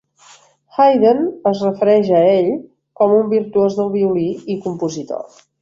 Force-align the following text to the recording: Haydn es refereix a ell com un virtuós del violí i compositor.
Haydn 0.77 1.19
es 1.51 1.61
refereix 1.67 2.09
a 2.21 2.23
ell 2.31 2.49
com 3.03 3.15
un 3.21 3.31
virtuós 3.37 3.79
del 3.81 3.95
violí 4.01 4.29
i 4.57 4.61
compositor. 4.69 5.27